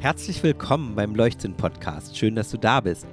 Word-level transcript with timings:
Herzlich 0.00 0.42
willkommen 0.42 0.94
beim 0.94 1.14
Leuchtsinn-Podcast. 1.14 2.16
Schön, 2.16 2.34
dass 2.34 2.48
du 2.48 2.56
da 2.56 2.80
bist. 2.80 3.06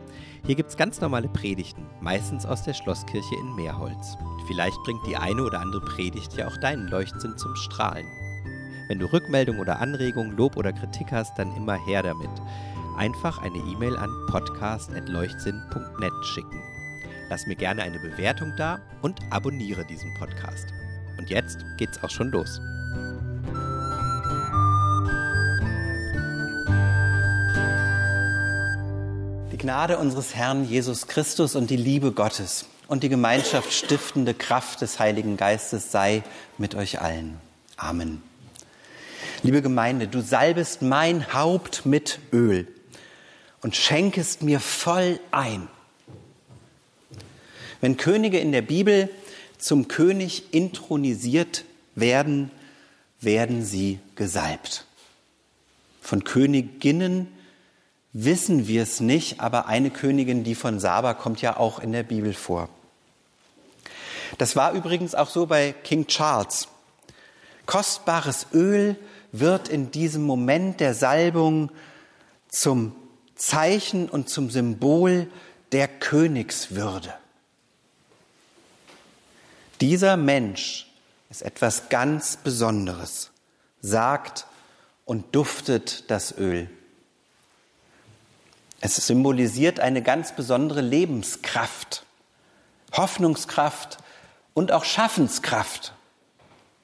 Hier 0.46 0.56
gibt 0.56 0.70
es 0.70 0.78
ganz 0.78 1.02
normale 1.02 1.28
Predigten, 1.28 1.86
meistens 2.00 2.46
aus 2.46 2.64
der 2.64 2.74
Schlosskirche 2.74 3.36
in 3.42 3.56
Meerholz. 3.58 4.16
Vielleicht 4.48 4.78
bringt 4.86 5.06
die 5.06 5.18
eine 5.18 5.44
oder 5.44 5.60
andere 5.60 5.82
Predigt 5.82 6.38
ja 6.38 6.48
auch 6.48 6.56
deinen 6.56 6.88
Leuchtsinn 6.88 7.38
zum 7.38 7.54
Strahlen. 7.58 8.08
Wenn 8.88 9.00
du 9.00 9.12
Rückmeldung 9.12 9.60
oder 9.60 9.82
Anregung, 9.82 10.32
Lob 10.38 10.56
oder 10.56 10.72
Kritik 10.72 11.12
hast, 11.12 11.38
dann 11.38 11.54
immer 11.58 11.76
her 11.76 12.04
damit. 12.04 12.30
Einfach 12.96 13.42
eine 13.42 13.58
E-Mail 13.58 13.98
an 13.98 14.10
podcast.leuchtsinn.net 14.28 16.14
schicken. 16.24 16.64
Lass 17.30 17.46
mir 17.48 17.58
gerne 17.58 17.84
eine 17.84 18.00
Bewertung 18.00 18.54
da 18.56 18.80
und 19.02 19.20
abonniere 19.30 19.86
diesen 19.88 20.14
Podcast. 20.14 20.68
Und 21.18 21.30
jetzt 21.30 21.66
geht's 21.78 22.02
auch 22.02 22.12
schon 22.12 22.32
los. 22.32 22.62
Die 29.58 29.64
Gnade 29.64 29.98
unseres 29.98 30.36
Herrn 30.36 30.70
Jesus 30.70 31.08
Christus 31.08 31.56
und 31.56 31.72
die 31.72 31.78
Liebe 31.78 32.12
Gottes 32.12 32.68
und 32.88 33.02
die 33.02 33.10
Gemeinschaft 33.10 33.74
stiftende 33.74 34.36
Kraft 34.36 34.82
des 34.82 35.00
Heiligen 35.00 35.36
Geistes 35.36 35.92
sei 35.92 36.22
mit 36.60 36.76
euch 36.76 37.02
allen. 37.02 37.38
Amen. 37.76 38.22
Liebe 39.42 39.64
Gemeinde, 39.64 40.08
du 40.08 40.22
salbest 40.22 40.84
mein 40.84 41.34
Haupt 41.34 41.88
mit 41.88 42.20
Öl 42.32 42.68
und 43.64 43.76
schenkest 43.76 44.44
mir 44.44 44.60
voll 44.60 45.20
ein. 45.32 45.68
Wenn 47.82 47.98
Könige 47.98 48.38
in 48.38 48.52
der 48.52 48.62
Bibel 48.62 49.10
zum 49.58 49.88
König 49.88 50.54
intronisiert 50.54 51.66
werden, 51.96 52.52
werden 53.22 53.66
sie 53.66 53.98
gesalbt. 54.14 54.86
Von 56.00 56.24
Königinnen 56.24 57.36
wissen 58.20 58.68
wir 58.68 58.82
es 58.82 59.00
nicht, 59.00 59.40
aber 59.42 59.68
eine 59.68 59.92
Königin, 59.92 60.44
die 60.44 60.56
von 60.56 60.80
Saba, 60.80 61.14
kommt 61.14 61.40
ja 61.42 61.58
auch 61.58 61.78
in 61.78 61.92
der 61.92 62.02
Bibel 62.02 62.34
vor. 62.34 62.68
Das 64.40 64.56
war 64.56 64.72
übrigens 64.74 65.14
auch 65.14 65.30
so 65.30 65.46
bei 65.46 65.72
King 65.84 66.08
Charles. 66.08 66.68
Kostbares 67.68 68.48
Öl 68.54 68.96
wird 69.32 69.68
in 69.68 69.92
diesem 69.92 70.24
Moment 70.24 70.80
der 70.80 70.96
Salbung 70.96 71.70
zum 72.50 72.96
Zeichen 73.36 74.10
und 74.10 74.30
zum 74.30 74.50
Symbol 74.50 75.28
der 75.72 75.88
Königswürde. 75.88 77.14
Dieser 79.80 80.18
Mensch 80.18 80.88
ist 81.30 81.44
etwas 81.44 81.90
ganz 81.90 82.38
Besonderes, 82.38 83.30
sagt 83.82 84.48
und 85.06 85.36
duftet 85.36 86.10
das 86.10 86.36
Öl. 86.36 86.68
Es 88.80 88.96
symbolisiert 88.96 89.80
eine 89.80 90.02
ganz 90.02 90.34
besondere 90.36 90.82
Lebenskraft, 90.82 92.06
Hoffnungskraft 92.94 93.98
und 94.54 94.72
auch 94.72 94.86
Schaffenskraft 94.86 95.94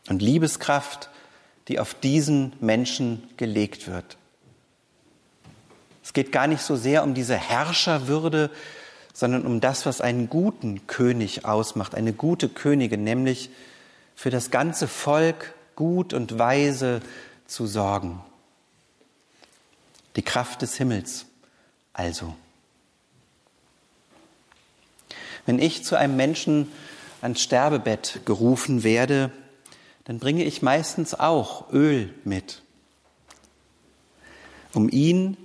und 0.10 0.22
Liebeskraft, 0.22 1.10
die 1.68 1.80
auf 1.80 1.94
diesen 1.94 2.54
Menschen 2.60 3.30
gelegt 3.38 3.88
wird. 3.88 4.18
Es 6.04 6.14
geht 6.14 6.32
gar 6.32 6.48
nicht 6.48 6.62
so 6.62 6.76
sehr 6.76 7.04
um 7.04 7.14
diese 7.14 7.38
Herrscherwürde, 7.38 8.50
sondern 9.14 9.46
um 9.46 9.62
das, 9.62 9.86
was 9.86 10.02
einen 10.02 10.30
guten 10.30 10.88
König 10.88 11.46
ausmacht, 11.46 11.96
eine 11.96 12.12
gute 12.12 12.50
Königin, 12.50 13.04
nämlich 13.04 13.52
für 14.16 14.32
das 14.32 14.52
ganze 14.52 14.88
Volk 14.88 15.54
gut 15.76 16.14
und 16.14 16.38
weise 16.40 17.02
zu 17.46 17.68
sorgen. 17.68 18.22
Die 20.16 20.24
Kraft 20.24 20.62
des 20.62 20.76
Himmels 20.76 21.26
also. 21.94 22.36
Wenn 25.46 25.60
ich 25.60 25.84
zu 25.84 25.96
einem 25.98 26.16
Menschen 26.16 26.72
ans 27.22 27.42
Sterbebett 27.42 28.22
gerufen 28.26 28.84
werde, 28.84 29.32
dann 30.06 30.20
bringe 30.20 30.44
ich 30.44 30.62
meistens 30.62 31.14
auch 31.14 31.72
Öl 31.72 32.14
mit, 32.26 32.62
um 34.74 34.90
ihn, 34.90 35.38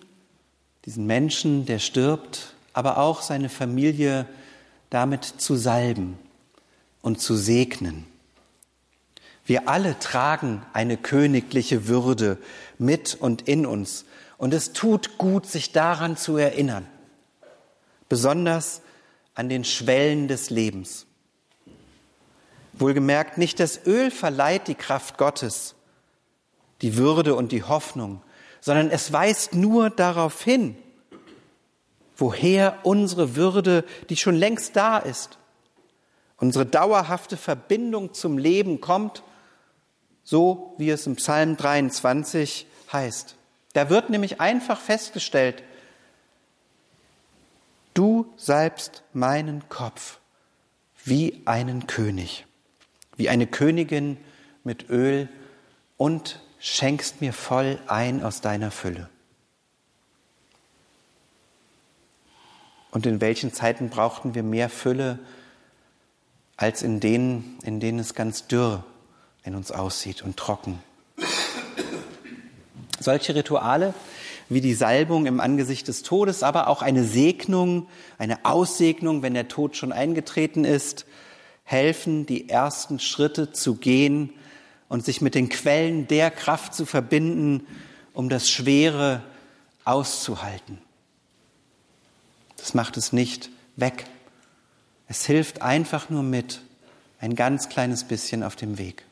diesen 0.85 1.07
Menschen, 1.07 1.67
der 1.67 1.79
stirbt, 1.79 2.55
aber 2.73 2.99
auch 2.99 3.23
seine 3.23 3.49
Familie 3.49 4.27
damit 4.91 5.25
zu 5.25 5.55
salben 5.57 6.19
und 7.03 7.21
zu 7.21 7.37
segnen. 7.37 8.07
Wir 9.45 9.69
alle 9.69 9.99
tragen 9.99 10.63
eine 10.73 10.97
königliche 10.97 11.89
Würde 11.89 12.39
mit 12.79 13.15
und 13.15 13.43
in 13.49 13.67
uns 13.67 14.05
und 14.39 14.55
es 14.55 14.73
tut 14.73 15.19
gut, 15.19 15.47
sich 15.47 15.73
daran 15.73 16.17
zu 16.17 16.39
erinnern, 16.39 16.87
besonders 18.09 18.81
an 19.35 19.49
den 19.49 19.65
Schwellen 19.65 20.29
des 20.29 20.49
Lebens. 20.49 21.07
Wohlgemerkt, 22.73 23.37
nicht 23.37 23.61
das 23.61 23.85
Öl 23.87 24.11
verleiht 24.11 24.69
die 24.69 24.77
Kraft 24.77 25.19
Gottes, 25.19 25.75
die 26.81 26.97
Würde 26.97 27.35
und 27.35 27.53
die 27.53 27.65
Hoffnung, 27.65 28.23
sondern 28.61 28.91
es 28.91 29.13
weist 29.13 29.55
nur 29.55 29.91
darauf 29.91 30.43
hin, 30.43 30.77
woher 32.17 32.79
unsere 32.85 33.37
Würde, 33.37 33.85
die 34.09 34.17
schon 34.17 34.37
längst 34.37 34.77
da 34.77 34.99
ist, 34.99 35.39
unsere 36.37 36.67
dauerhafte 36.67 37.37
Verbindung 37.37 38.15
zum 38.15 38.39
Leben 38.39 38.81
kommt, 38.81 39.25
so 40.23 40.75
wie 40.79 40.91
es 40.91 41.07
im 41.07 41.17
Psalm 41.17 41.57
23 41.57 42.67
heißt. 42.93 43.38
Da 43.79 43.91
wird 43.91 44.11
nämlich 44.11 44.41
einfach 44.41 44.81
festgestellt, 44.81 45.63
du 47.95 48.27
salbst 48.37 49.05
meinen 49.13 49.69
Kopf 49.69 50.19
wie 51.05 51.43
einen 51.45 51.87
König, 51.87 52.45
wie 53.17 53.29
eine 53.29 53.47
Königin 53.47 54.17
mit 54.65 54.91
Öl 54.91 55.29
und 55.97 56.41
schenkst 56.59 57.21
mir 57.21 57.33
voll 57.33 57.79
ein 57.87 58.25
aus 58.25 58.41
deiner 58.41 58.73
Fülle. 58.73 59.09
Und 62.91 63.07
in 63.07 63.21
welchen 63.21 63.53
Zeiten 63.53 63.91
brauchten 63.91 64.35
wir 64.35 64.43
mehr 64.43 64.71
Fülle 64.71 65.21
als 66.57 66.83
in 66.83 66.99
denen, 66.99 67.61
in 67.63 67.79
denen 67.79 68.01
es 68.01 68.17
ganz 68.17 68.49
dürr 68.49 68.85
in 69.45 69.55
uns 69.55 69.71
aussieht 69.71 70.23
und 70.23 70.37
trocken? 70.37 70.83
Solche 73.01 73.35
Rituale 73.35 73.95
wie 74.49 74.61
die 74.61 74.75
Salbung 74.75 75.27
im 75.27 75.41
Angesicht 75.41 75.89
des 75.89 76.03
Todes, 76.03 76.43
aber 76.43 76.69
auch 76.69 76.83
eine 76.83 77.05
Segnung, 77.05 77.89
eine 78.17 78.45
Aussegnung, 78.45 79.23
wenn 79.23 79.35
der 79.35 79.49
Tod 79.49 79.77
schon 79.77 79.93
eingetreten 79.93 80.65
ist, 80.65 81.05
helfen, 81.65 82.25
die 82.25 82.49
ersten 82.49 82.99
Schritte 82.99 83.53
zu 83.53 83.75
gehen 83.75 84.33
und 84.89 85.05
sich 85.05 85.21
mit 85.21 85.35
den 85.35 85.51
Quellen 85.51 86.09
der 86.09 86.31
Kraft 86.31 86.75
zu 86.75 86.87
verbinden, 86.87 87.67
um 88.15 88.31
das 88.31 88.51
Schwere 88.51 89.23
auszuhalten. 89.85 90.79
Das 92.57 92.73
macht 92.73 92.97
es 92.97 93.13
nicht 93.13 93.51
weg. 93.77 94.07
Es 95.09 95.27
hilft 95.27 95.63
einfach 95.63 96.09
nur 96.11 96.23
mit, 96.23 96.61
ein 97.21 97.35
ganz 97.35 97.69
kleines 97.69 98.05
bisschen 98.05 98.43
auf 98.43 98.57
dem 98.57 98.79
Weg. 98.79 99.05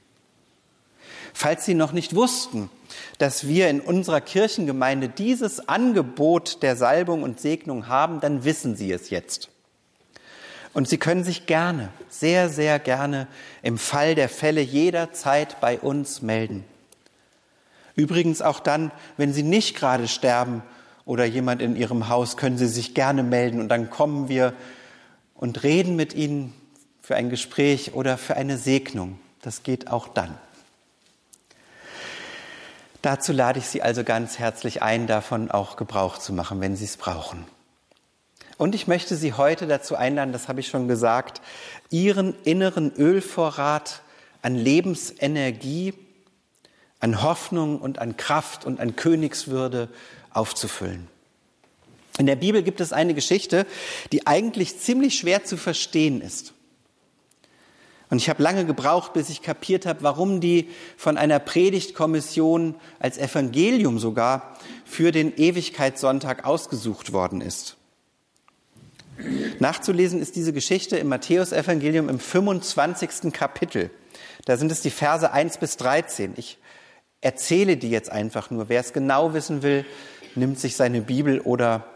Falls 1.38 1.66
Sie 1.66 1.74
noch 1.74 1.92
nicht 1.92 2.14
wussten, 2.14 2.70
dass 3.18 3.46
wir 3.46 3.68
in 3.68 3.82
unserer 3.82 4.22
Kirchengemeinde 4.22 5.10
dieses 5.10 5.68
Angebot 5.68 6.62
der 6.62 6.76
Salbung 6.76 7.22
und 7.22 7.40
Segnung 7.40 7.88
haben, 7.88 8.20
dann 8.20 8.44
wissen 8.44 8.74
Sie 8.74 8.90
es 8.90 9.10
jetzt. 9.10 9.50
Und 10.72 10.88
Sie 10.88 10.96
können 10.96 11.24
sich 11.24 11.44
gerne, 11.44 11.90
sehr, 12.08 12.48
sehr 12.48 12.78
gerne 12.78 13.26
im 13.60 13.76
Fall 13.76 14.14
der 14.14 14.30
Fälle 14.30 14.62
jederzeit 14.62 15.60
bei 15.60 15.78
uns 15.78 16.22
melden. 16.22 16.64
Übrigens 17.96 18.40
auch 18.40 18.58
dann, 18.58 18.90
wenn 19.18 19.34
Sie 19.34 19.42
nicht 19.42 19.76
gerade 19.76 20.08
sterben 20.08 20.62
oder 21.04 21.26
jemand 21.26 21.60
in 21.60 21.76
Ihrem 21.76 22.08
Haus, 22.08 22.38
können 22.38 22.56
Sie 22.56 22.66
sich 22.66 22.94
gerne 22.94 23.22
melden 23.22 23.60
und 23.60 23.68
dann 23.68 23.90
kommen 23.90 24.30
wir 24.30 24.54
und 25.34 25.64
reden 25.64 25.96
mit 25.96 26.14
Ihnen 26.14 26.54
für 27.02 27.14
ein 27.14 27.28
Gespräch 27.28 27.92
oder 27.92 28.16
für 28.16 28.36
eine 28.36 28.56
Segnung. 28.56 29.18
Das 29.42 29.64
geht 29.64 29.88
auch 29.88 30.08
dann. 30.08 30.38
Dazu 33.06 33.32
lade 33.32 33.60
ich 33.60 33.66
Sie 33.66 33.82
also 33.82 34.02
ganz 34.02 34.40
herzlich 34.40 34.82
ein, 34.82 35.06
davon 35.06 35.48
auch 35.48 35.76
Gebrauch 35.76 36.18
zu 36.18 36.32
machen, 36.32 36.60
wenn 36.60 36.74
Sie 36.74 36.86
es 36.86 36.96
brauchen. 36.96 37.44
Und 38.58 38.74
ich 38.74 38.88
möchte 38.88 39.14
Sie 39.14 39.32
heute 39.32 39.68
dazu 39.68 39.94
einladen, 39.94 40.32
das 40.32 40.48
habe 40.48 40.58
ich 40.58 40.66
schon 40.66 40.88
gesagt, 40.88 41.40
Ihren 41.88 42.34
inneren 42.42 42.92
Ölvorrat 42.96 44.02
an 44.42 44.56
Lebensenergie, 44.56 45.94
an 46.98 47.22
Hoffnung 47.22 47.78
und 47.78 48.00
an 48.00 48.16
Kraft 48.16 48.64
und 48.64 48.80
an 48.80 48.96
Königswürde 48.96 49.88
aufzufüllen. 50.32 51.06
In 52.18 52.26
der 52.26 52.34
Bibel 52.34 52.64
gibt 52.64 52.80
es 52.80 52.92
eine 52.92 53.14
Geschichte, 53.14 53.66
die 54.10 54.26
eigentlich 54.26 54.80
ziemlich 54.80 55.16
schwer 55.16 55.44
zu 55.44 55.56
verstehen 55.56 56.20
ist. 56.20 56.54
Und 58.08 58.18
ich 58.18 58.28
habe 58.28 58.42
lange 58.42 58.64
gebraucht, 58.64 59.14
bis 59.14 59.30
ich 59.30 59.42
kapiert 59.42 59.84
habe, 59.84 60.02
warum 60.02 60.40
die 60.40 60.68
von 60.96 61.16
einer 61.16 61.38
Predigtkommission 61.38 62.76
als 63.00 63.18
Evangelium 63.18 63.98
sogar 63.98 64.56
für 64.84 65.10
den 65.10 65.36
Ewigkeitssonntag 65.36 66.44
ausgesucht 66.44 67.12
worden 67.12 67.40
ist. 67.40 67.76
Nachzulesen 69.58 70.20
ist 70.20 70.36
diese 70.36 70.52
Geschichte 70.52 70.96
im 70.98 71.08
Matthäusevangelium 71.08 72.08
im 72.08 72.20
25. 72.20 73.32
Kapitel. 73.32 73.90
Da 74.44 74.56
sind 74.56 74.70
es 74.70 74.82
die 74.82 74.90
Verse 74.90 75.32
1 75.32 75.58
bis 75.58 75.76
13. 75.78 76.34
Ich 76.36 76.58
erzähle 77.20 77.76
die 77.76 77.90
jetzt 77.90 78.12
einfach 78.12 78.50
nur. 78.50 78.68
Wer 78.68 78.80
es 78.80 78.92
genau 78.92 79.34
wissen 79.34 79.62
will, 79.62 79.84
nimmt 80.36 80.60
sich 80.60 80.76
seine 80.76 81.00
Bibel 81.00 81.40
oder 81.40 81.86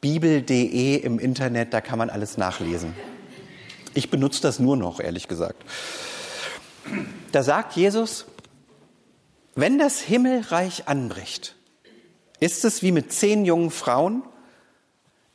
bibel.de 0.00 0.96
im 0.96 1.18
Internet, 1.18 1.74
da 1.74 1.80
kann 1.80 1.98
man 1.98 2.10
alles 2.10 2.38
nachlesen. 2.38 2.94
Ich 3.94 4.10
benutze 4.10 4.42
das 4.42 4.58
nur 4.58 4.76
noch, 4.76 5.00
ehrlich 5.00 5.28
gesagt. 5.28 5.62
Da 7.32 7.42
sagt 7.42 7.76
Jesus, 7.76 8.26
wenn 9.54 9.78
das 9.78 10.00
Himmelreich 10.00 10.88
anbricht, 10.88 11.56
ist 12.38 12.64
es 12.64 12.82
wie 12.82 12.92
mit 12.92 13.12
zehn 13.12 13.44
jungen 13.44 13.70
Frauen, 13.70 14.22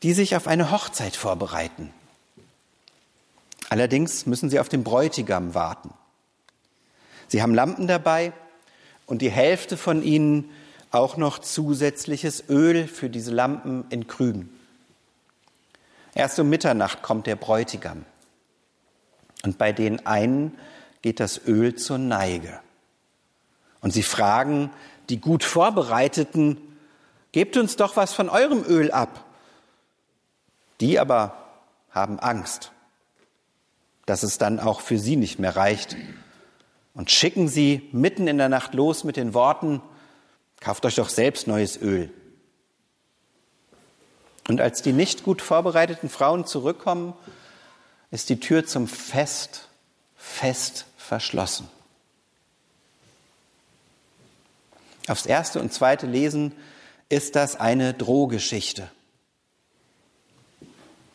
die 0.04 0.13
sich 0.13 0.36
auf 0.36 0.48
eine 0.48 0.72
Hochzeit 0.72 1.16
vorbereiten. 1.16 1.94
Allerdings 3.69 4.25
müssen 4.25 4.50
sie 4.50 4.60
auf 4.60 4.69
den 4.69 4.84
Bräutigam 4.84 5.54
warten. 5.54 5.94
Sie 7.28 7.42
haben 7.42 7.54
Lampen 7.54 7.88
dabei 7.88 8.34
und 9.06 9.22
die 9.22 9.31
Hälfte 9.31 9.78
von 9.78 10.04
ihnen 10.04 10.50
auch 10.92 11.18
noch 11.18 11.40
zusätzliches 11.40 12.46
Öl 12.50 12.88
für 12.88 13.10
diese 13.10 13.31
Lampen 13.31 13.86
in 13.90 14.08
Krügen. 14.08 14.50
Erst 16.13 16.40
um 16.40 16.50
Mitternacht 16.50 17.01
kommt 17.01 17.28
der 17.28 17.36
Bräutigam. 17.36 18.06
Und 19.46 19.60
bei 19.60 19.72
den 19.72 20.06
einen 20.08 20.58
geht 21.04 21.20
das 21.20 21.40
Öl 21.48 21.76
zur 21.76 22.00
Neige. 22.00 22.60
Und 23.80 23.92
sie 23.92 24.02
fragen 24.02 24.72
die 25.10 25.22
gut 25.22 25.44
Vorbereiteten, 25.44 26.58
gebt 27.32 27.56
uns 27.56 27.76
doch 27.76 27.96
was 27.96 28.12
von 28.14 28.28
eurem 28.28 28.64
Öl 28.64 28.92
ab. 28.92 29.24
Die 30.82 31.00
aber 31.00 31.38
haben 31.92 32.20
Angst, 32.20 32.72
dass 34.08 34.24
es 34.24 34.40
dann 34.40 34.60
auch 34.60 34.82
für 34.82 34.98
sie 34.98 35.16
nicht 35.16 35.38
mehr 35.38 35.56
reicht 35.56 35.96
und 36.96 37.12
schicken 37.12 37.48
sie 37.48 37.88
mitten 37.92 38.28
in 38.28 38.40
der 38.40 38.50
Nacht 38.50 38.74
los 38.74 39.04
mit 39.04 39.16
den 39.16 39.36
Worten, 39.36 39.80
kauft 40.60 40.86
euch 40.88 40.96
doch 40.96 41.10
selbst 41.10 41.46
neues 41.46 41.80
Öl. 41.80 42.12
Und 44.48 44.60
als 44.60 44.82
die 44.82 44.94
nicht 44.94 45.24
gut 45.24 45.44
vorbereiteten 45.44 46.10
Frauen 46.10 46.48
zurückkommen, 46.48 47.14
ist 48.16 48.30
die 48.30 48.40
Tür 48.40 48.66
zum 48.66 48.88
Fest 48.88 49.68
fest 50.16 50.86
verschlossen. 50.96 51.68
Aufs 55.10 55.26
erste 55.26 55.60
und 55.60 55.74
zweite 55.74 56.08
Lesen 56.08 56.54
ist 57.10 57.36
das 57.36 57.60
eine 57.60 57.94
Drohgeschichte, 57.94 58.90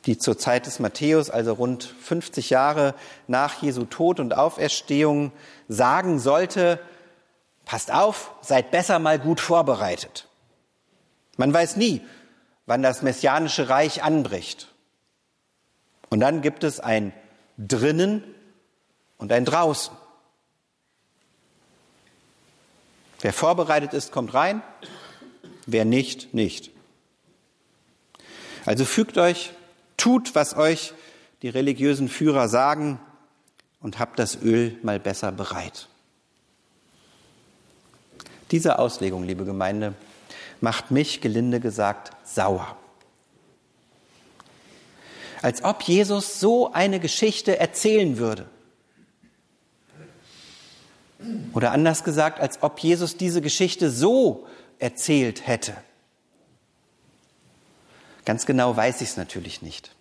die 0.04 0.18
zur 0.18 0.36
Zeit 0.36 0.66
des 0.66 0.78
Matthäus, 0.78 1.30
also 1.30 1.54
rund 1.54 1.84
50 1.84 2.50
Jahre 2.50 2.94
nach 3.26 3.62
Jesu 3.62 3.86
Tod 3.86 4.20
und 4.20 4.34
Auferstehung, 4.36 5.32
sagen 5.68 6.18
sollte, 6.18 6.78
passt 7.64 7.90
auf, 7.90 8.32
seid 8.42 8.70
besser 8.70 8.98
mal 8.98 9.18
gut 9.18 9.40
vorbereitet. 9.40 10.28
Man 11.38 11.54
weiß 11.54 11.76
nie, 11.76 12.02
wann 12.66 12.82
das 12.82 13.00
messianische 13.00 13.70
Reich 13.70 14.02
anbricht. 14.02 14.69
Und 16.10 16.20
dann 16.20 16.42
gibt 16.42 16.64
es 16.64 16.80
ein 16.80 17.12
drinnen 17.56 18.22
und 19.16 19.32
ein 19.32 19.44
draußen. 19.44 19.96
Wer 23.20 23.32
vorbereitet 23.32 23.94
ist, 23.94 24.12
kommt 24.12 24.34
rein, 24.34 24.62
wer 25.66 25.84
nicht, 25.84 26.34
nicht. 26.34 26.70
Also 28.66 28.84
fügt 28.84 29.18
euch, 29.18 29.52
tut, 29.96 30.34
was 30.34 30.56
euch 30.56 30.94
die 31.42 31.48
religiösen 31.48 32.08
Führer 32.08 32.48
sagen 32.48 32.98
und 33.80 33.98
habt 33.98 34.18
das 34.18 34.42
Öl 34.42 34.78
mal 34.82 34.98
besser 34.98 35.32
bereit. 35.32 35.88
Diese 38.50 38.78
Auslegung, 38.78 39.22
liebe 39.22 39.44
Gemeinde, 39.44 39.94
macht 40.60 40.90
mich, 40.90 41.20
gelinde 41.20 41.60
gesagt, 41.60 42.10
sauer 42.26 42.76
als 45.42 45.64
ob 45.64 45.82
Jesus 45.82 46.40
so 46.40 46.72
eine 46.72 47.00
Geschichte 47.00 47.58
erzählen 47.58 48.18
würde. 48.18 48.48
Oder 51.52 51.72
anders 51.72 52.04
gesagt, 52.04 52.40
als 52.40 52.62
ob 52.62 52.78
Jesus 52.80 53.16
diese 53.16 53.40
Geschichte 53.40 53.90
so 53.90 54.46
erzählt 54.78 55.46
hätte. 55.46 55.74
Ganz 58.24 58.46
genau 58.46 58.76
weiß 58.76 59.00
ich 59.00 59.10
es 59.10 59.16
natürlich 59.16 59.62
nicht. 59.62 59.94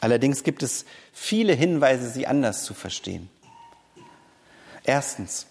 Allerdings 0.00 0.42
gibt 0.44 0.62
es 0.62 0.84
viele 1.12 1.52
Hinweise, 1.52 2.08
sie 2.08 2.26
anders 2.26 2.64
zu 2.64 2.74
verstehen. 2.74 3.28
Erstens 4.84 5.46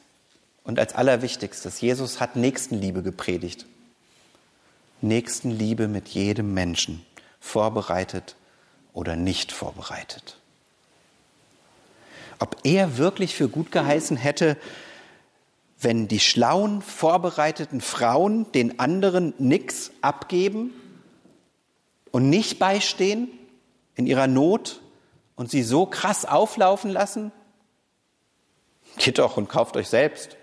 und 0.63 0.79
als 0.79 0.93
allerwichtigstes, 0.93 1.81
Jesus 1.81 2.19
hat 2.19 2.35
Nächstenliebe 2.35 3.03
gepredigt. 3.03 3.65
Nächstenliebe 5.01 5.87
mit 5.87 6.09
jedem 6.09 6.53
Menschen, 6.53 7.05
vorbereitet 7.39 8.35
oder 8.93 9.15
nicht 9.15 9.51
vorbereitet. 9.51 10.37
Ob 12.39 12.57
er 12.63 12.97
wirklich 12.97 13.35
für 13.35 13.49
gut 13.49 13.71
geheißen 13.71 14.17
hätte, 14.17 14.57
wenn 15.81 16.07
die 16.07 16.19
schlauen, 16.19 16.81
vorbereiteten 16.81 17.81
Frauen 17.81 18.51
den 18.51 18.79
anderen 18.79 19.33
nichts 19.37 19.91
abgeben 20.01 20.73
und 22.11 22.29
nicht 22.29 22.59
beistehen 22.59 23.29
in 23.95 24.07
ihrer 24.07 24.27
Not 24.27 24.81
und 25.35 25.49
sie 25.49 25.63
so 25.63 25.85
krass 25.85 26.25
auflaufen 26.25 26.91
lassen? 26.91 27.31
Geht 28.97 29.19
doch 29.19 29.37
und 29.37 29.49
kauft 29.49 29.77
euch 29.77 29.87
selbst 29.87 30.35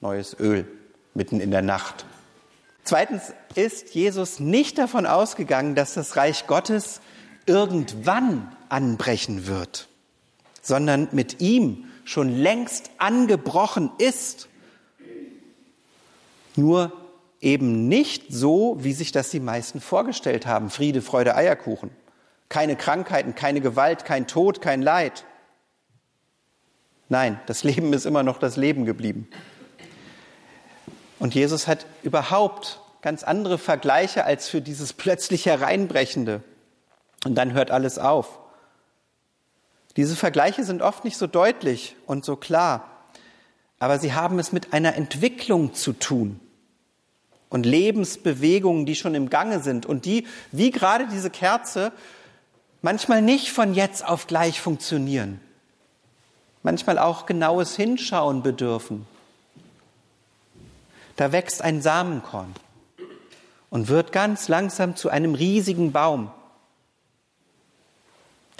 neues 0.00 0.38
Öl 0.38 0.66
mitten 1.14 1.40
in 1.40 1.50
der 1.50 1.62
Nacht. 1.62 2.06
Zweitens 2.84 3.34
ist 3.54 3.94
Jesus 3.94 4.40
nicht 4.40 4.78
davon 4.78 5.04
ausgegangen, 5.04 5.74
dass 5.74 5.94
das 5.94 6.16
Reich 6.16 6.46
Gottes 6.46 7.00
irgendwann 7.48 8.54
anbrechen 8.68 9.46
wird, 9.46 9.88
sondern 10.62 11.08
mit 11.12 11.40
ihm 11.40 11.86
schon 12.04 12.28
längst 12.28 12.90
angebrochen 12.98 13.90
ist. 13.98 14.48
Nur 16.56 16.92
eben 17.40 17.88
nicht 17.88 18.26
so, 18.30 18.76
wie 18.80 18.92
sich 18.92 19.12
das 19.12 19.30
die 19.30 19.40
meisten 19.40 19.80
vorgestellt 19.80 20.46
haben. 20.46 20.70
Friede, 20.70 21.02
Freude, 21.02 21.36
Eierkuchen. 21.36 21.90
Keine 22.48 22.76
Krankheiten, 22.76 23.34
keine 23.34 23.60
Gewalt, 23.60 24.04
kein 24.04 24.26
Tod, 24.26 24.60
kein 24.60 24.82
Leid. 24.82 25.24
Nein, 27.08 27.40
das 27.46 27.62
Leben 27.64 27.92
ist 27.92 28.06
immer 28.06 28.22
noch 28.22 28.38
das 28.38 28.56
Leben 28.56 28.84
geblieben. 28.84 29.28
Und 31.18 31.34
Jesus 31.34 31.66
hat 31.66 31.86
überhaupt 32.02 32.80
ganz 33.02 33.22
andere 33.22 33.58
Vergleiche 33.58 34.24
als 34.24 34.48
für 34.48 34.60
dieses 34.60 34.92
plötzlich 34.92 35.46
Hereinbrechende. 35.46 36.42
Und 37.24 37.34
dann 37.34 37.52
hört 37.52 37.70
alles 37.70 37.98
auf. 37.98 38.38
Diese 39.96 40.14
Vergleiche 40.14 40.62
sind 40.64 40.82
oft 40.82 41.04
nicht 41.04 41.16
so 41.16 41.26
deutlich 41.26 41.96
und 42.06 42.24
so 42.24 42.36
klar, 42.36 42.88
aber 43.80 43.98
sie 43.98 44.14
haben 44.14 44.38
es 44.38 44.52
mit 44.52 44.72
einer 44.72 44.94
Entwicklung 44.94 45.74
zu 45.74 45.92
tun 45.92 46.38
und 47.48 47.66
Lebensbewegungen, 47.66 48.86
die 48.86 48.94
schon 48.94 49.14
im 49.14 49.30
Gange 49.30 49.60
sind 49.60 49.86
und 49.86 50.04
die, 50.04 50.26
wie 50.52 50.70
gerade 50.70 51.08
diese 51.08 51.30
Kerze, 51.30 51.92
manchmal 52.82 53.22
nicht 53.22 53.50
von 53.50 53.74
jetzt 53.74 54.06
auf 54.06 54.26
gleich 54.26 54.60
funktionieren, 54.60 55.40
manchmal 56.62 56.98
auch 56.98 57.26
genaues 57.26 57.74
Hinschauen 57.74 58.42
bedürfen. 58.42 59.06
Da 61.16 61.32
wächst 61.32 61.62
ein 61.62 61.82
Samenkorn 61.82 62.54
und 63.70 63.88
wird 63.88 64.12
ganz 64.12 64.46
langsam 64.46 64.94
zu 64.94 65.08
einem 65.08 65.34
riesigen 65.34 65.90
Baum 65.90 66.30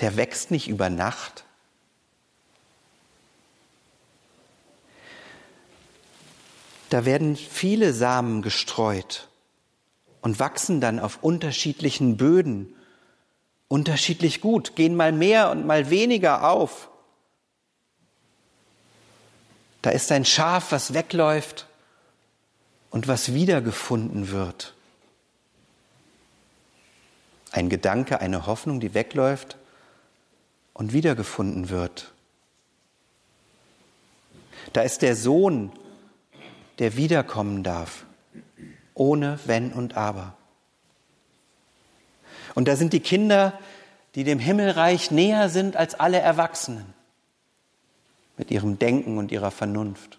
der 0.00 0.16
wächst 0.16 0.50
nicht 0.50 0.68
über 0.68 0.90
Nacht. 0.90 1.44
Da 6.90 7.04
werden 7.04 7.36
viele 7.36 7.92
Samen 7.92 8.42
gestreut 8.42 9.28
und 10.22 10.38
wachsen 10.40 10.80
dann 10.80 10.98
auf 11.00 11.22
unterschiedlichen 11.22 12.16
Böden, 12.16 12.74
unterschiedlich 13.68 14.40
gut, 14.40 14.74
gehen 14.74 14.96
mal 14.96 15.12
mehr 15.12 15.50
und 15.50 15.66
mal 15.66 15.90
weniger 15.90 16.48
auf. 16.48 16.88
Da 19.82 19.90
ist 19.90 20.10
ein 20.12 20.24
Schaf, 20.24 20.72
was 20.72 20.94
wegläuft 20.94 21.66
und 22.90 23.06
was 23.06 23.34
wiedergefunden 23.34 24.30
wird. 24.30 24.74
Ein 27.50 27.68
Gedanke, 27.68 28.20
eine 28.20 28.46
Hoffnung, 28.46 28.80
die 28.80 28.94
wegläuft 28.94 29.58
und 30.78 30.92
wiedergefunden 30.92 31.70
wird. 31.70 32.12
Da 34.72 34.82
ist 34.82 35.02
der 35.02 35.16
Sohn, 35.16 35.72
der 36.78 36.96
wiederkommen 36.96 37.64
darf, 37.64 38.04
ohne 38.94 39.40
Wenn 39.44 39.72
und 39.72 39.96
Aber. 39.96 40.34
Und 42.54 42.68
da 42.68 42.76
sind 42.76 42.92
die 42.92 43.00
Kinder, 43.00 43.58
die 44.14 44.22
dem 44.22 44.38
Himmelreich 44.38 45.10
näher 45.10 45.48
sind 45.48 45.76
als 45.76 45.96
alle 45.96 46.20
Erwachsenen, 46.20 46.94
mit 48.36 48.52
ihrem 48.52 48.78
Denken 48.78 49.18
und 49.18 49.32
ihrer 49.32 49.50
Vernunft. 49.50 50.18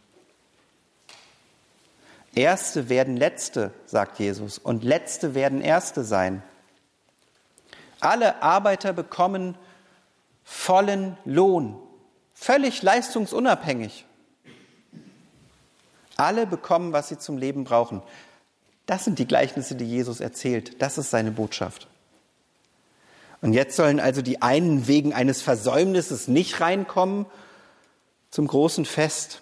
Erste 2.36 2.89
werden 2.89 3.16
Letzte, 3.16 3.72
sagt 3.86 4.20
Jesus, 4.20 4.58
und 4.58 4.84
Letzte 4.84 5.36
werden 5.36 5.62
Erste 5.62 6.04
sein. 6.04 6.44
Alle 8.01 8.44
Arbeiter 8.44 8.92
bekommen 8.92 9.56
vollen 10.50 11.15
Lohn, 11.25 11.77
völlig 12.34 12.82
leistungsunabhängig. 12.82 14.06
Alle 16.18 16.48
bekommen, 16.48 16.91
was 16.91 17.08
sie 17.08 17.20
zum 17.20 17.38
Leben 17.38 17.65
brauchen. 17.65 18.01
Das 18.88 19.06
sind 19.06 19.20
die 19.20 19.27
Gleichnisse, 19.27 19.75
die 19.75 19.86
Jesus 19.86 20.20
erzählt. 20.20 20.82
Das 20.82 20.98
ist 20.98 21.12
seine 21.12 21.29
Botschaft. 21.32 21.88
Und 23.41 23.53
jetzt 23.53 23.75
sollen 23.75 24.00
also 24.00 24.24
die 24.24 24.41
einen 24.41 24.88
wegen 24.88 25.13
eines 25.13 25.44
Versäumnisses 25.44 26.27
nicht 26.27 26.60
reinkommen 26.60 27.27
zum 28.32 28.48
großen 28.48 28.86
Fest. 28.86 29.41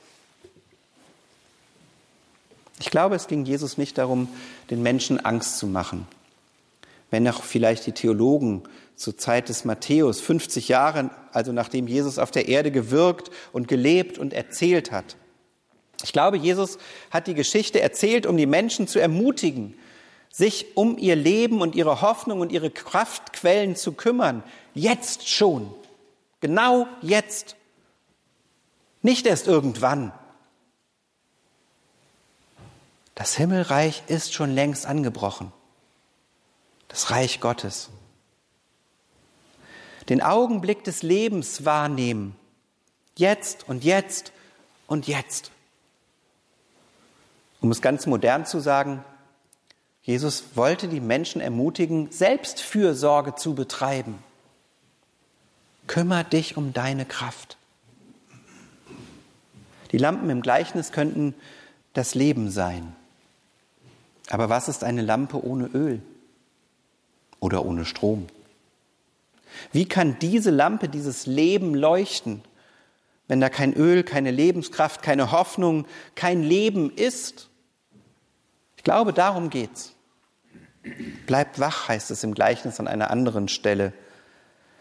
Ich 2.80 2.92
glaube, 2.92 3.16
es 3.16 3.28
ging 3.28 3.46
Jesus 3.46 3.78
nicht 3.78 3.98
darum, 3.98 4.28
den 4.70 4.84
Menschen 4.84 5.24
Angst 5.24 5.58
zu 5.58 5.68
machen. 5.68 6.06
Wenn 7.10 7.28
auch 7.28 7.44
vielleicht 7.44 7.86
die 7.86 7.94
Theologen 7.94 8.64
zur 8.96 9.18
Zeit 9.18 9.50
des 9.50 9.64
Matthäus, 9.64 10.20
50 10.22 10.68
Jahre, 10.68 11.10
also 11.32 11.52
nachdem 11.52 11.88
Jesus 11.88 12.20
auf 12.20 12.32
der 12.32 12.48
Erde 12.48 12.72
gewirkt 12.72 13.32
und 13.54 13.68
gelebt 13.68 14.18
und 14.18 14.34
erzählt 14.34 14.92
hat, 14.92 15.16
ich 16.04 16.14
glaube, 16.14 16.38
Jesus 16.38 16.78
hat 17.10 17.28
die 17.28 17.34
Geschichte 17.34 17.82
erzählt, 17.82 18.26
um 18.26 18.38
die 18.38 18.46
Menschen 18.46 18.88
zu 18.88 19.00
ermutigen, 19.00 19.76
sich 20.30 20.78
um 20.78 20.98
ihr 20.98 21.16
Leben 21.16 21.62
und 21.62 21.76
ihre 21.76 22.02
Hoffnung 22.02 22.40
und 22.40 22.52
ihre 22.52 22.70
Kraftquellen 22.70 23.76
zu 23.76 23.94
kümmern. 23.94 24.44
Jetzt 24.76 25.28
schon. 25.28 25.74
Genau 26.40 26.88
jetzt. 27.02 27.56
Nicht 29.02 29.26
erst 29.26 29.48
irgendwann. 29.48 30.12
Das 33.16 33.36
Himmelreich 33.36 34.04
ist 34.08 34.34
schon 34.34 34.54
längst 34.54 34.86
angebrochen. 34.86 35.52
Das 36.88 37.12
Reich 37.12 37.39
Gottes. 37.39 37.89
Den 40.10 40.22
Augenblick 40.22 40.84
des 40.84 41.03
Lebens 41.03 41.65
wahrnehmen. 41.65 42.36
Jetzt 43.15 43.67
und 43.67 43.84
jetzt 43.84 44.32
und 44.88 45.08
jetzt. 45.08 45.51
Um 47.60 47.72
es 47.72 47.82
ganz 47.82 48.06
modern 48.06 48.46
zu 48.46 48.60
sagen, 48.60 49.03
Jesus 50.03 50.56
wollte 50.56 50.88
die 50.88 51.01
Menschen 51.01 51.41
ermutigen, 51.41 52.12
Selbstfürsorge 52.12 53.36
zu 53.36 53.56
betreiben. 53.56 54.24
Kümmer 55.88 56.24
dich 56.24 56.56
um 56.56 56.72
deine 56.72 57.06
Kraft. 57.06 57.58
Die 59.91 59.98
Lampen 59.98 60.29
im 60.29 60.41
Gleichnis 60.41 60.91
könnten 60.91 61.34
das 61.94 62.15
Leben 62.15 62.50
sein. 62.51 62.96
Aber 64.29 64.50
was 64.50 64.70
ist 64.70 64.84
eine 64.84 65.01
Lampe 65.01 65.44
ohne 65.44 65.65
Öl 65.67 66.01
oder 67.39 67.65
ohne 67.65 67.86
Strom? 67.86 68.27
Wie 69.72 69.88
kann 69.88 70.17
diese 70.20 70.51
Lampe, 70.51 70.89
dieses 70.89 71.25
Leben 71.25 71.75
leuchten, 71.75 72.41
wenn 73.27 73.41
da 73.41 73.50
kein 73.50 73.74
Öl, 73.74 74.03
keine 74.03 74.32
Lebenskraft, 74.32 75.01
keine 75.01 75.32
Hoffnung, 75.32 75.86
kein 76.15 76.44
Leben 76.44 76.91
ist? 76.91 77.50
Ich 78.77 78.84
glaube, 78.84 79.13
darum 79.13 79.50
geht's. 79.50 79.94
Bleibt 81.25 81.60
wach, 81.60 81.89
heißt 81.89 82.12
es 82.12 82.24
im 82.24 82.34
Gleichnis 82.34 82.79
an 82.79 82.88
einer 82.88 83.12
anderen 83.12 83.50
Stelle. 83.50 83.94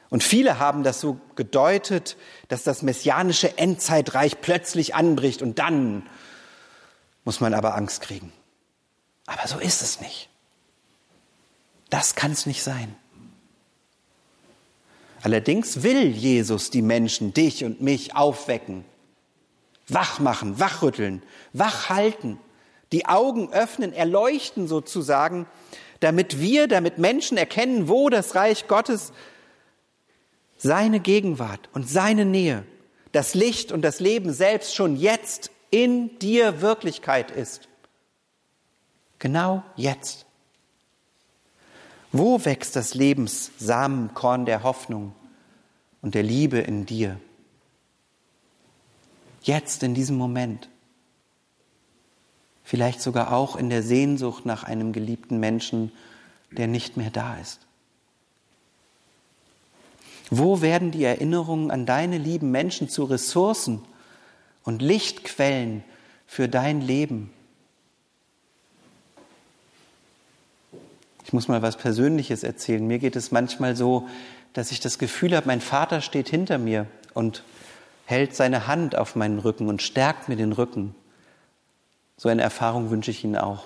Und 0.08 0.22
viele 0.22 0.60
haben 0.60 0.84
das 0.84 1.00
so 1.00 1.18
gedeutet, 1.34 2.16
dass 2.48 2.62
das 2.62 2.82
messianische 2.82 3.58
Endzeitreich 3.58 4.40
plötzlich 4.40 4.94
anbricht 4.94 5.42
und 5.42 5.58
dann 5.58 6.04
muss 7.24 7.40
man 7.40 7.54
aber 7.54 7.74
Angst 7.74 8.02
kriegen. 8.02 8.32
Aber 9.26 9.48
so 9.48 9.58
ist 9.58 9.82
es 9.82 10.00
nicht. 10.00 10.28
Das 11.90 12.14
kann 12.14 12.32
es 12.32 12.46
nicht 12.46 12.62
sein. 12.62 12.94
Allerdings 15.22 15.82
will 15.82 16.06
Jesus 16.06 16.70
die 16.70 16.82
Menschen, 16.82 17.34
dich 17.34 17.64
und 17.64 17.80
mich 17.80 18.14
aufwecken, 18.14 18.84
wach 19.88 20.20
machen, 20.20 20.60
wachrütteln, 20.60 21.22
wach 21.52 21.88
halten, 21.88 22.38
die 22.92 23.06
Augen 23.06 23.52
öffnen, 23.52 23.92
erleuchten 23.92 24.68
sozusagen, 24.68 25.46
damit 26.00 26.40
wir, 26.40 26.68
damit 26.68 26.98
Menschen 26.98 27.36
erkennen, 27.36 27.88
wo 27.88 28.08
das 28.08 28.34
Reich 28.34 28.68
Gottes 28.68 29.12
seine 30.58 31.00
Gegenwart 31.00 31.68
und 31.72 31.88
seine 31.88 32.24
Nähe, 32.24 32.64
das 33.12 33.34
Licht 33.34 33.72
und 33.72 33.82
das 33.82 34.00
Leben 34.00 34.32
selbst 34.32 34.74
schon 34.74 34.96
jetzt 34.96 35.50
in 35.70 36.18
dir 36.18 36.60
Wirklichkeit 36.60 37.30
ist. 37.30 37.68
Genau 39.18 39.62
jetzt. 39.76 40.25
Wo 42.18 42.42
wächst 42.46 42.76
das 42.76 42.94
Lebenssamenkorn 42.94 44.46
der 44.46 44.62
Hoffnung 44.62 45.12
und 46.00 46.14
der 46.14 46.22
Liebe 46.22 46.56
in 46.58 46.86
dir? 46.86 47.20
Jetzt, 49.42 49.82
in 49.82 49.92
diesem 49.92 50.16
Moment. 50.16 50.70
Vielleicht 52.64 53.02
sogar 53.02 53.34
auch 53.34 53.54
in 53.54 53.68
der 53.68 53.82
Sehnsucht 53.82 54.46
nach 54.46 54.64
einem 54.64 54.94
geliebten 54.94 55.38
Menschen, 55.38 55.92
der 56.52 56.68
nicht 56.68 56.96
mehr 56.96 57.10
da 57.10 57.36
ist. 57.36 57.60
Wo 60.30 60.62
werden 60.62 60.92
die 60.92 61.04
Erinnerungen 61.04 61.70
an 61.70 61.84
deine 61.84 62.16
lieben 62.16 62.50
Menschen 62.50 62.88
zu 62.88 63.04
Ressourcen 63.04 63.84
und 64.64 64.80
Lichtquellen 64.80 65.84
für 66.26 66.48
dein 66.48 66.80
Leben? 66.80 67.30
Ich 71.26 71.32
muss 71.32 71.48
mal 71.48 71.60
was 71.60 71.76
Persönliches 71.76 72.44
erzählen. 72.44 72.86
Mir 72.86 73.00
geht 73.00 73.16
es 73.16 73.32
manchmal 73.32 73.74
so, 73.74 74.08
dass 74.52 74.70
ich 74.70 74.78
das 74.78 74.96
Gefühl 74.96 75.34
habe, 75.34 75.48
mein 75.48 75.60
Vater 75.60 76.00
steht 76.00 76.28
hinter 76.28 76.56
mir 76.56 76.86
und 77.14 77.42
hält 78.04 78.36
seine 78.36 78.68
Hand 78.68 78.94
auf 78.94 79.16
meinen 79.16 79.40
Rücken 79.40 79.68
und 79.68 79.82
stärkt 79.82 80.28
mir 80.28 80.36
den 80.36 80.52
Rücken. 80.52 80.94
So 82.16 82.28
eine 82.28 82.42
Erfahrung 82.42 82.90
wünsche 82.90 83.10
ich 83.10 83.24
Ihnen 83.24 83.34
auch. 83.34 83.64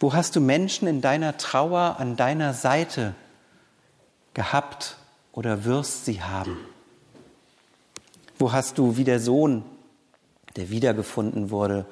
Wo 0.00 0.14
hast 0.14 0.34
du 0.34 0.40
Menschen 0.40 0.88
in 0.88 1.00
deiner 1.00 1.36
Trauer 1.36 1.94
an 2.00 2.16
deiner 2.16 2.54
Seite 2.54 3.14
gehabt 4.34 4.96
oder 5.30 5.64
wirst 5.64 6.06
sie 6.06 6.20
haben? 6.20 6.56
Wo 8.36 8.50
hast 8.50 8.78
du 8.78 8.96
wie 8.96 9.04
der 9.04 9.20
Sohn, 9.20 9.62
der 10.56 10.70
wiedergefunden 10.70 11.50
wurde, 11.50 11.86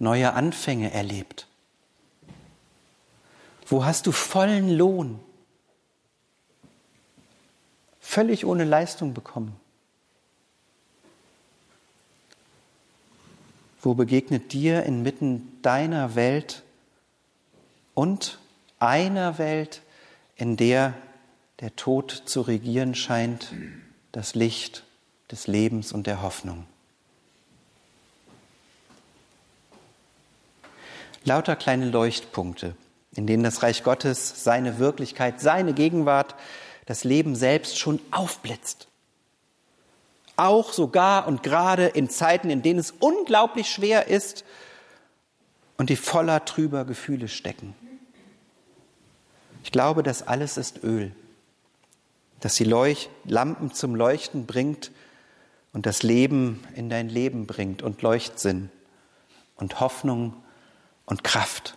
neue 0.00 0.32
Anfänge 0.32 0.92
erlebt? 0.92 1.46
Wo 3.66 3.84
hast 3.84 4.08
du 4.08 4.12
vollen 4.12 4.68
Lohn, 4.68 5.20
völlig 8.00 8.44
ohne 8.44 8.64
Leistung 8.64 9.14
bekommen? 9.14 9.54
Wo 13.82 13.94
begegnet 13.94 14.52
dir 14.52 14.82
inmitten 14.82 15.62
deiner 15.62 16.16
Welt 16.16 16.64
und 17.94 18.40
einer 18.80 19.38
Welt, 19.38 19.82
in 20.36 20.56
der 20.56 20.94
der 21.60 21.76
Tod 21.76 22.10
zu 22.10 22.40
regieren 22.40 22.94
scheint, 22.94 23.52
das 24.12 24.34
Licht 24.34 24.84
des 25.30 25.46
Lebens 25.46 25.92
und 25.92 26.06
der 26.06 26.22
Hoffnung? 26.22 26.66
Lauter 31.24 31.56
kleine 31.56 31.90
Leuchtpunkte, 31.90 32.74
in 33.14 33.26
denen 33.26 33.42
das 33.44 33.62
Reich 33.62 33.82
Gottes, 33.82 34.44
seine 34.44 34.78
Wirklichkeit, 34.78 35.40
seine 35.40 35.74
Gegenwart, 35.74 36.34
das 36.86 37.04
Leben 37.04 37.36
selbst 37.36 37.78
schon 37.78 38.00
aufblitzt 38.10 38.90
auch 40.40 40.72
sogar 40.72 41.28
und 41.28 41.42
gerade 41.42 41.86
in 41.86 42.08
Zeiten, 42.08 42.48
in 42.48 42.62
denen 42.62 42.80
es 42.80 42.92
unglaublich 42.98 43.68
schwer 43.68 44.08
ist 44.08 44.44
und 45.76 45.90
die 45.90 45.96
voller 45.96 46.46
trüber 46.46 46.86
Gefühle 46.86 47.28
stecken. 47.28 47.74
Ich 49.62 49.70
glaube, 49.70 50.02
das 50.02 50.26
alles 50.26 50.56
ist 50.56 50.82
Öl, 50.82 51.12
das 52.40 52.54
die 52.54 52.64
Leuch 52.64 53.10
Lampen 53.24 53.74
zum 53.74 53.94
Leuchten 53.94 54.46
bringt 54.46 54.90
und 55.74 55.84
das 55.84 56.02
Leben 56.02 56.64
in 56.74 56.88
dein 56.88 57.10
Leben 57.10 57.46
bringt 57.46 57.82
und 57.82 58.00
Leuchtsinn 58.00 58.70
und 59.56 59.78
Hoffnung 59.80 60.34
und 61.10 61.24
Kraft 61.24 61.76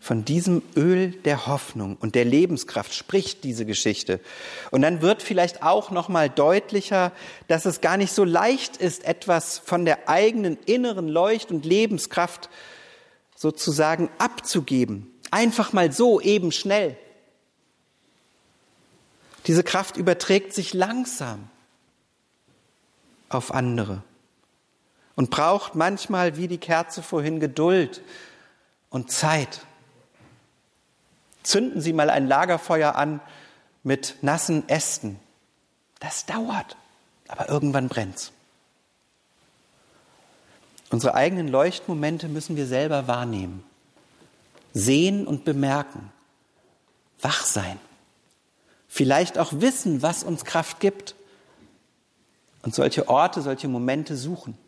Von 0.00 0.24
diesem 0.24 0.62
Öl 0.76 1.12
der 1.12 1.46
Hoffnung 1.46 1.96
und 1.96 2.16
der 2.16 2.24
Lebenskraft 2.24 2.92
spricht 2.92 3.44
diese 3.44 3.64
Geschichte. 3.64 4.18
Und 4.72 4.82
dann 4.82 5.00
wird 5.00 5.22
vielleicht 5.22 5.62
auch 5.62 5.92
noch 5.92 6.08
mal 6.08 6.28
deutlicher, 6.28 7.12
dass 7.46 7.66
es 7.66 7.80
gar 7.80 7.96
nicht 7.96 8.12
so 8.12 8.24
leicht 8.24 8.78
ist, 8.78 9.04
etwas 9.04 9.58
von 9.58 9.84
der 9.84 10.08
eigenen 10.08 10.58
inneren 10.66 11.08
Leucht- 11.08 11.52
und 11.52 11.64
Lebenskraft 11.64 12.50
sozusagen 13.36 14.10
abzugeben. 14.18 15.08
Einfach 15.30 15.72
mal 15.72 15.92
so 15.92 16.20
eben 16.20 16.50
schnell. 16.50 16.96
Diese 19.46 19.62
Kraft 19.62 19.96
überträgt 19.96 20.52
sich 20.52 20.74
langsam 20.74 21.48
auf 23.28 23.54
andere 23.54 24.02
und 25.14 25.30
braucht 25.30 25.74
manchmal 25.74 26.36
wie 26.36 26.48
die 26.48 26.58
Kerze 26.58 27.02
vorhin 27.02 27.40
Geduld 27.40 28.02
und 28.92 29.10
Zeit. 29.10 29.62
Zünden 31.42 31.80
Sie 31.80 31.92
mal 31.92 32.10
ein 32.10 32.28
Lagerfeuer 32.28 32.94
an 32.94 33.20
mit 33.82 34.16
nassen 34.22 34.68
Ästen. 34.68 35.18
Das 35.98 36.26
dauert, 36.26 36.76
aber 37.26 37.48
irgendwann 37.48 37.88
brennt's. 37.88 38.32
Unsere 40.90 41.14
eigenen 41.14 41.48
Leuchtmomente 41.48 42.28
müssen 42.28 42.54
wir 42.54 42.66
selber 42.66 43.08
wahrnehmen, 43.08 43.64
sehen 44.74 45.26
und 45.26 45.44
bemerken, 45.44 46.12
wach 47.20 47.44
sein, 47.44 47.78
vielleicht 48.88 49.38
auch 49.38 49.52
wissen, 49.54 50.02
was 50.02 50.22
uns 50.22 50.44
Kraft 50.44 50.80
gibt 50.80 51.14
und 52.60 52.74
solche 52.74 53.08
Orte, 53.08 53.40
solche 53.40 53.68
Momente 53.68 54.16
suchen. 54.16 54.58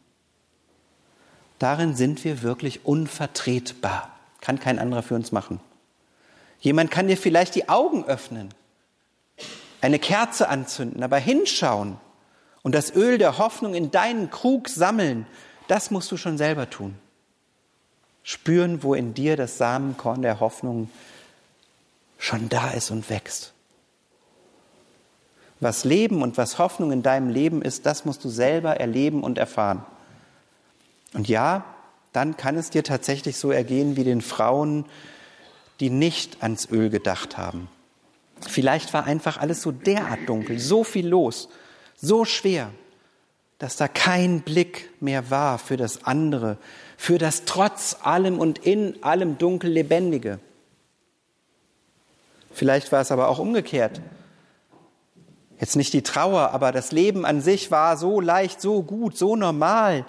Darin 1.59 1.95
sind 1.95 2.25
wir 2.25 2.43
wirklich 2.43 2.87
unvertretbar, 2.87 4.14
kann 4.45 4.61
kein 4.61 4.79
anderer 4.79 5.03
für 5.03 5.15
uns 5.15 5.33
machen. 5.33 5.59
Jemand 6.61 6.91
kann 6.91 7.09
dir 7.09 7.17
vielleicht 7.17 7.55
die 7.55 7.69
Augen 7.69 8.05
öffnen, 8.05 8.51
eine 9.81 9.99
Kerze 9.99 10.49
anzünden, 10.49 11.03
aber 11.03 11.17
hinschauen 11.17 11.97
und 12.63 12.75
das 12.75 12.95
Öl 12.95 13.17
der 13.17 13.39
Hoffnung 13.39 13.75
in 13.75 13.91
deinen 13.91 14.31
Krug 14.31 14.69
sammeln, 14.69 15.27
das 15.67 15.91
musst 15.91 16.13
du 16.13 16.19
schon 16.19 16.37
selber 16.37 16.69
tun. 16.69 16.95
Spüren, 18.23 18.83
wo 18.83 18.95
in 18.95 19.15
dir 19.15 19.37
das 19.37 19.57
Samenkorn 19.57 20.23
der 20.23 20.41
Hoffnung 20.41 20.91
schon 22.19 22.49
da 22.51 22.71
ist 22.71 22.91
und 22.91 23.09
wächst. 23.09 23.53
Was 25.61 25.85
Leben 25.85 26.23
und 26.23 26.37
was 26.37 26.59
Hoffnung 26.59 26.93
in 26.93 27.03
deinem 27.03 27.31
Leben 27.31 27.63
ist, 27.63 27.87
das 27.87 28.05
musst 28.05 28.23
du 28.25 28.29
selber 28.29 28.79
erleben 28.79 29.23
und 29.23 29.39
erfahren. 29.39 29.85
Und 31.15 31.29
ja, 31.29 31.65
dann 32.15 32.37
kann 32.37 32.57
es 32.57 32.71
dir 32.71 32.85
tatsächlich 32.85 33.37
so 33.37 33.51
ergehen 33.51 33.97
wie 33.97 34.05
den 34.05 34.23
Frauen, 34.23 34.87
die 35.81 35.91
nicht 35.91 36.43
ans 36.43 36.71
Öl 36.71 36.89
gedacht 36.89 37.37
haben. 37.37 37.69
Vielleicht 38.41 38.95
war 38.95 39.05
einfach 39.05 39.39
alles 39.39 39.61
so 39.61 39.73
derart 39.73 40.21
dunkel, 40.29 40.61
so 40.61 40.85
viel 40.85 41.09
los, 41.09 41.49
so 41.97 42.25
schwer, 42.25 42.71
dass 43.59 43.75
da 43.77 43.89
kein 43.89 44.43
Blick 44.43 44.91
mehr 45.01 45.31
war 45.31 45.59
für 45.59 45.77
das 45.77 46.05
andere, 46.05 46.57
für 46.97 47.19
das 47.19 47.47
trotz 47.47 47.97
allem 48.03 48.39
und 48.39 48.61
in 48.61 49.03
allem 49.03 49.37
Dunkel 49.37 49.71
Lebendige. 49.71 50.39
Vielleicht 52.53 52.93
war 52.93 53.01
es 53.01 53.11
aber 53.11 53.29
auch 53.29 53.41
umgekehrt. 53.41 54.01
Jetzt 55.59 55.75
nicht 55.75 55.93
die 55.93 56.03
Trauer, 56.03 56.53
aber 56.53 56.71
das 56.71 56.93
Leben 56.93 57.27
an 57.27 57.41
sich 57.41 57.73
war 57.73 57.97
so 57.97 58.21
leicht, 58.21 58.61
so 58.61 58.85
gut, 58.85 59.17
so 59.17 59.35
normal, 59.35 60.05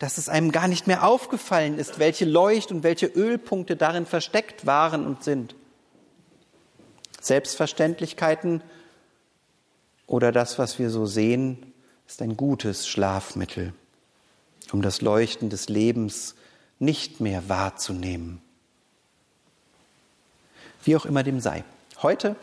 dass 0.00 0.16
es 0.16 0.30
einem 0.30 0.50
gar 0.50 0.66
nicht 0.66 0.86
mehr 0.86 1.06
aufgefallen 1.06 1.78
ist, 1.78 1.98
welche 1.98 2.24
Leucht- 2.24 2.72
und 2.72 2.82
welche 2.82 3.06
Ölpunkte 3.06 3.76
darin 3.76 4.06
versteckt 4.06 4.64
waren 4.64 5.06
und 5.06 5.22
sind. 5.22 5.54
Selbstverständlichkeiten 7.20 8.62
oder 10.06 10.32
das, 10.32 10.58
was 10.58 10.78
wir 10.78 10.88
so 10.88 11.04
sehen, 11.04 11.74
ist 12.08 12.22
ein 12.22 12.38
gutes 12.38 12.88
Schlafmittel, 12.88 13.74
um 14.72 14.80
das 14.80 15.02
Leuchten 15.02 15.50
des 15.50 15.68
Lebens 15.68 16.34
nicht 16.78 17.20
mehr 17.20 17.50
wahrzunehmen. 17.50 18.40
Wie 20.82 20.96
auch 20.96 21.04
immer 21.04 21.22
dem 21.22 21.40
sei. 21.40 21.62
Heute 22.00 22.36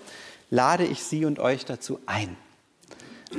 lade 0.52 0.86
ich 0.86 1.04
Sie 1.04 1.26
und 1.26 1.39
euch 1.39 1.65
dazu 1.65 2.00
ein, 2.06 2.38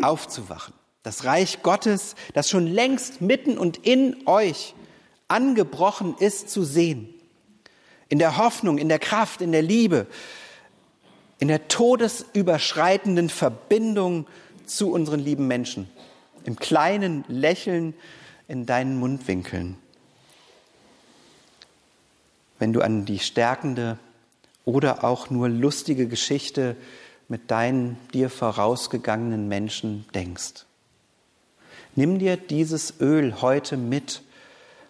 aufzuwachen 0.02 0.74
das 1.02 1.24
Reich 1.24 1.62
Gottes, 1.62 2.14
das 2.34 2.50
schon 2.50 2.66
längst 2.66 3.20
mitten 3.20 3.56
und 3.58 3.78
in 3.78 4.26
euch 4.26 4.74
angebrochen 5.28 6.16
ist, 6.18 6.50
zu 6.50 6.64
sehen. 6.64 7.08
In 8.08 8.18
der 8.18 8.38
Hoffnung, 8.38 8.78
in 8.78 8.88
der 8.88 8.98
Kraft, 8.98 9.40
in 9.40 9.52
der 9.52 9.62
Liebe, 9.62 10.06
in 11.38 11.48
der 11.48 11.68
todesüberschreitenden 11.68 13.28
Verbindung 13.28 14.26
zu 14.66 14.90
unseren 14.90 15.20
lieben 15.20 15.46
Menschen, 15.46 15.88
im 16.44 16.56
kleinen 16.56 17.24
Lächeln 17.28 17.94
in 18.48 18.66
deinen 18.66 18.98
Mundwinkeln. 18.98 19.76
Wenn 22.58 22.72
du 22.72 22.80
an 22.80 23.04
die 23.04 23.18
stärkende 23.18 23.98
oder 24.64 25.04
auch 25.04 25.30
nur 25.30 25.48
lustige 25.48 26.08
Geschichte 26.08 26.76
mit 27.28 27.50
deinen 27.50 27.98
dir 28.12 28.30
vorausgegangenen 28.30 29.48
Menschen 29.48 30.06
denkst. 30.14 30.64
Nimm 31.98 32.20
dir 32.20 32.36
dieses 32.36 33.00
Öl 33.00 33.42
heute 33.42 33.76
mit 33.76 34.22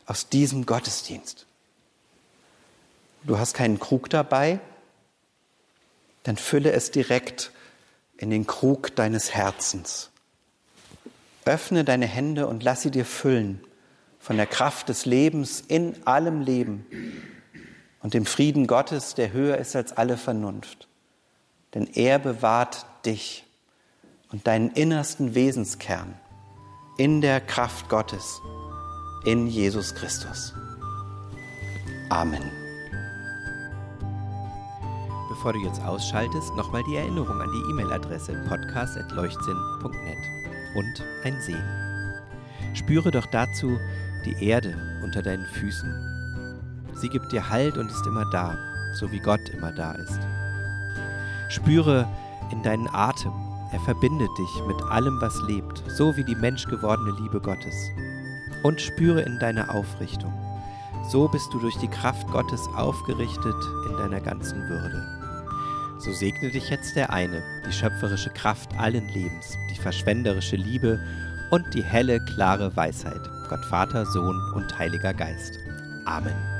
aus 0.05 0.29
diesem 0.29 0.66
Gottesdienst. 0.66 1.47
Du 3.23 3.38
hast 3.38 3.55
keinen 3.55 3.79
Krug 3.79 4.11
dabei, 4.11 4.61
dann 6.25 6.37
fülle 6.37 6.71
es 6.73 6.90
direkt 6.90 7.51
in 8.18 8.29
den 8.29 8.47
Krug 8.47 8.94
deines 8.94 9.33
Herzens. 9.33 10.11
Öffne 11.47 11.83
deine 11.83 12.05
Hände 12.05 12.47
und 12.47 12.62
lass 12.62 12.83
sie 12.83 12.90
dir 12.90 13.07
füllen 13.07 13.64
von 14.21 14.37
der 14.37 14.47
Kraft 14.47 14.90
des 14.90 15.07
Lebens 15.07 15.64
in 15.66 15.97
allem 16.07 16.42
Leben 16.42 16.85
und 18.03 18.12
dem 18.12 18.27
Frieden 18.27 18.66
Gottes, 18.66 19.14
der 19.14 19.33
höher 19.33 19.57
ist 19.57 19.75
als 19.75 19.92
alle 19.92 20.18
Vernunft. 20.18 20.88
Denn 21.73 21.87
er 21.87 22.18
bewahrt 22.18 22.85
dich 23.07 23.47
und 24.31 24.47
deinen 24.47 24.73
innersten 24.73 25.35
Wesenskern 25.35 26.14
in 26.99 27.21
der 27.21 27.41
Kraft 27.41 27.89
Gottes, 27.89 28.43
in 29.25 29.47
Jesus 29.47 29.95
Christus. 29.95 30.53
Amen. 32.11 32.43
Bevor 35.29 35.53
du 35.53 35.61
jetzt 35.61 35.81
ausschaltest, 35.81 36.53
nochmal 36.57 36.83
die 36.91 36.97
Erinnerung 36.97 37.41
an 37.41 37.49
die 37.53 37.71
E-Mail-Adresse 37.71 38.45
podcast.leuchtsinn.net 38.49 40.19
und 40.75 41.05
ein 41.23 41.41
Segen. 41.41 42.75
Spüre 42.75 43.13
doch 43.13 43.27
dazu 43.27 43.79
die 44.25 44.45
Erde 44.45 44.77
unter 45.05 45.23
deinen 45.23 45.47
Füßen. 45.47 45.95
Sie 46.95 47.09
gibt 47.09 47.31
dir 47.31 47.49
Halt 47.49 47.79
und 47.79 47.89
ist 47.89 48.07
immer 48.09 48.29
da, 48.33 48.59
so 48.95 49.09
wie 49.13 49.21
Gott 49.21 49.49
immer 49.51 49.71
da 49.71 49.93
ist. 49.93 50.19
Spüre 51.49 52.09
in 52.51 52.61
deinen 52.65 52.89
Atem 52.89 53.48
er 53.70 53.81
verbindet 53.81 54.31
dich 54.38 54.66
mit 54.66 54.83
allem, 54.85 55.20
was 55.20 55.40
lebt, 55.42 55.83
so 55.88 56.16
wie 56.16 56.24
die 56.24 56.35
menschgewordene 56.35 57.16
Liebe 57.20 57.40
Gottes. 57.40 57.90
Und 58.62 58.81
spüre 58.81 59.22
in 59.22 59.38
deiner 59.38 59.74
Aufrichtung. 59.74 60.33
So 61.11 61.28
bist 61.28 61.52
du 61.52 61.59
durch 61.61 61.76
die 61.76 61.88
Kraft 61.88 62.26
Gottes 62.28 62.66
aufgerichtet 62.76 63.57
in 63.88 63.96
deiner 63.96 64.20
ganzen 64.20 64.68
Würde. 64.68 65.18
So 65.98 66.12
segne 66.12 66.50
dich 66.50 66.70
jetzt 66.70 66.96
der 66.96 67.12
eine, 67.12 67.42
die 67.66 67.72
schöpferische 67.72 68.31
Kraft 68.31 68.70
allen 68.78 69.09
Lebens, 69.09 69.57
die 69.70 69.81
verschwenderische 69.81 70.57
Liebe 70.57 71.00
und 71.50 71.64
die 71.74 71.83
helle, 71.83 72.20
klare 72.24 72.74
Weisheit, 72.76 73.20
Gott 73.48 73.64
Vater, 73.64 74.07
Sohn 74.07 74.38
und 74.54 74.78
Heiliger 74.78 75.14
Geist. 75.14 75.59
Amen. 76.07 76.58